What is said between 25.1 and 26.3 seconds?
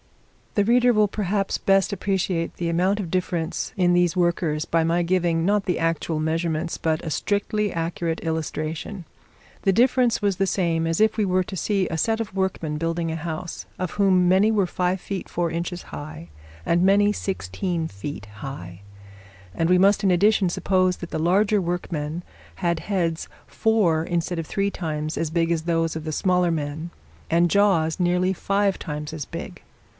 as big as those of the